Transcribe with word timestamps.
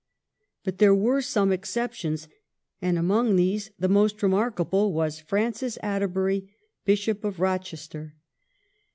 But 0.63 0.79
there 0.79 0.95
were 0.95 1.21
some 1.21 1.51
exceptions, 1.51 2.27
and 2.81 2.97
among 2.97 3.35
these 3.35 3.69
the 3.77 3.87
most 3.87 4.23
remarkable 4.23 4.93
was 4.93 5.19
Francis 5.19 5.77
Atterbury, 5.83 6.49
Bishop 6.85 7.23
of 7.23 7.37
Eochester. 7.37 8.13